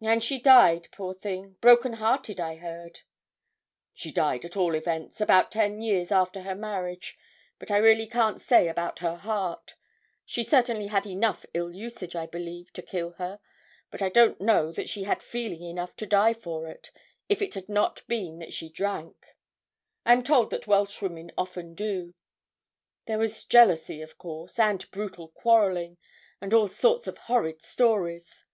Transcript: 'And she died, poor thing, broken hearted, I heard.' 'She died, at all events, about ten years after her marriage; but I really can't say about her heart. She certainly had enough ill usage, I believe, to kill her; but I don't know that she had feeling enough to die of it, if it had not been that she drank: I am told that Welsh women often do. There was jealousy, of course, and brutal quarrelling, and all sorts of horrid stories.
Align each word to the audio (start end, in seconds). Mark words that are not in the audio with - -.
'And 0.00 0.22
she 0.22 0.40
died, 0.40 0.86
poor 0.92 1.12
thing, 1.12 1.56
broken 1.60 1.94
hearted, 1.94 2.38
I 2.38 2.58
heard.' 2.58 3.00
'She 3.92 4.12
died, 4.12 4.44
at 4.44 4.56
all 4.56 4.76
events, 4.76 5.20
about 5.20 5.50
ten 5.50 5.80
years 5.80 6.12
after 6.12 6.42
her 6.42 6.54
marriage; 6.54 7.18
but 7.58 7.68
I 7.72 7.78
really 7.78 8.06
can't 8.06 8.40
say 8.40 8.68
about 8.68 9.00
her 9.00 9.16
heart. 9.16 9.74
She 10.24 10.44
certainly 10.44 10.86
had 10.86 11.08
enough 11.08 11.44
ill 11.54 11.72
usage, 11.74 12.14
I 12.14 12.26
believe, 12.28 12.72
to 12.74 12.82
kill 12.82 13.14
her; 13.18 13.40
but 13.90 14.00
I 14.00 14.10
don't 14.10 14.40
know 14.40 14.70
that 14.70 14.88
she 14.88 15.02
had 15.02 15.24
feeling 15.24 15.64
enough 15.64 15.96
to 15.96 16.06
die 16.06 16.36
of 16.40 16.46
it, 16.66 16.92
if 17.28 17.42
it 17.42 17.54
had 17.54 17.68
not 17.68 18.06
been 18.06 18.38
that 18.38 18.52
she 18.52 18.68
drank: 18.68 19.34
I 20.06 20.12
am 20.12 20.22
told 20.22 20.50
that 20.50 20.68
Welsh 20.68 21.02
women 21.02 21.32
often 21.36 21.74
do. 21.74 22.14
There 23.06 23.18
was 23.18 23.44
jealousy, 23.44 24.02
of 24.02 24.18
course, 24.18 24.56
and 24.56 24.88
brutal 24.92 25.26
quarrelling, 25.30 25.96
and 26.40 26.54
all 26.54 26.68
sorts 26.68 27.08
of 27.08 27.18
horrid 27.18 27.60
stories. 27.60 28.44